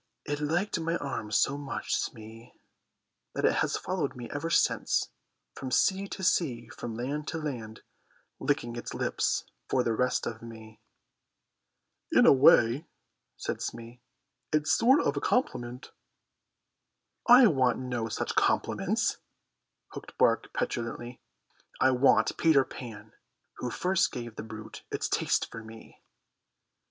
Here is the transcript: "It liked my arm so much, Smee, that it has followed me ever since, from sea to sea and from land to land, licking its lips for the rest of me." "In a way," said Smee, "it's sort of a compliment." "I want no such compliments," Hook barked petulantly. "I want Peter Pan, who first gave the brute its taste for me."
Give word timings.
"It 0.25 0.39
liked 0.39 0.79
my 0.79 0.95
arm 0.97 1.29
so 1.31 1.59
much, 1.59 1.93
Smee, 1.95 2.55
that 3.35 3.45
it 3.45 3.57
has 3.57 3.77
followed 3.77 4.15
me 4.15 4.27
ever 4.31 4.49
since, 4.49 5.11
from 5.53 5.69
sea 5.69 6.07
to 6.07 6.23
sea 6.23 6.63
and 6.63 6.73
from 6.73 6.95
land 6.95 7.27
to 7.27 7.37
land, 7.37 7.83
licking 8.39 8.75
its 8.75 8.95
lips 8.95 9.43
for 9.69 9.83
the 9.83 9.93
rest 9.93 10.25
of 10.25 10.41
me." 10.41 10.81
"In 12.11 12.25
a 12.25 12.33
way," 12.33 12.87
said 13.37 13.61
Smee, 13.61 14.01
"it's 14.51 14.71
sort 14.73 15.01
of 15.01 15.17
a 15.17 15.21
compliment." 15.21 15.91
"I 17.27 17.45
want 17.45 17.77
no 17.77 18.09
such 18.09 18.33
compliments," 18.33 19.17
Hook 19.89 20.17
barked 20.17 20.51
petulantly. 20.51 21.21
"I 21.79 21.91
want 21.91 22.35
Peter 22.39 22.65
Pan, 22.65 23.13
who 23.57 23.69
first 23.69 24.11
gave 24.11 24.35
the 24.35 24.41
brute 24.41 24.81
its 24.89 25.07
taste 25.07 25.51
for 25.51 25.63
me." 25.63 26.01